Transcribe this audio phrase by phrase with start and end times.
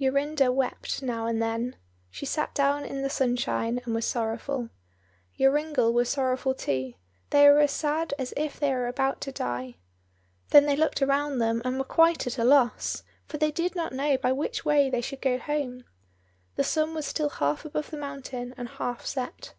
[0.00, 1.76] Jorinda wept now and then:
[2.10, 4.70] she sat down in the sunshine and was sorrowful.
[5.38, 6.94] Joringel was sorrowful too;
[7.30, 9.76] they were as sad as if they were about to die.
[10.50, 13.92] Then they looked around them, and were quite at a loss, for they did not
[13.92, 15.84] know by which way they should go home.
[16.56, 19.54] The sun was still half above the mountain and half set.